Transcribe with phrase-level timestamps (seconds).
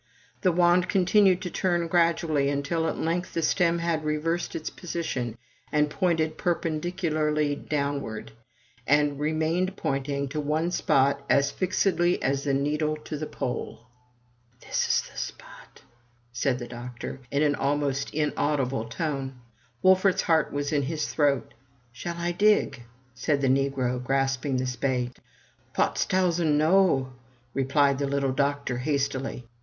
[0.41, 5.37] The wand continued to turn gradually, until at length the stem had reversed its position,
[5.71, 8.31] and pointed perpendicularly downward,
[8.87, 13.85] and remained pointing to one spot as fixedly as the needle to the pole.
[14.61, 15.83] This is the spot!*'
[16.33, 19.35] said the doctor, in an almost inaudible tone.
[19.83, 21.53] Wolfert's heart was in his throat.
[21.91, 22.81] "Shall I dig?
[23.13, 25.13] said the negro, grasping the spade.
[25.75, 27.05] ''Pots tausendy noF'
[27.55, 29.45] repHed the little doctor, hastily.